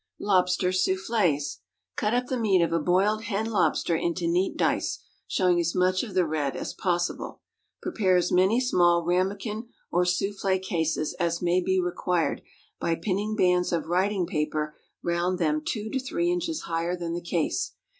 [0.19, 1.57] Lobster Soufflées.
[1.95, 6.01] Cut up the meat of a boiled hen lobster into neat dice, showing as much
[6.01, 7.41] of the red as possible.
[7.83, 12.41] Prepare as many small ramekin or soufflée cases as may be required
[12.79, 17.21] by pinning bands of writing paper round them two to three inches higher than the
[17.21, 17.73] case.